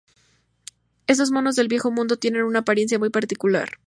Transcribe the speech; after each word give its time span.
Estos 1.05 1.29
monos 1.29 1.55
del 1.55 1.67
Viejo 1.67 1.91
Mundo 1.91 2.17
tienen 2.17 2.41
una 2.41 2.61
apariencia 2.61 2.97
muy 2.97 3.11
particular. 3.11 3.69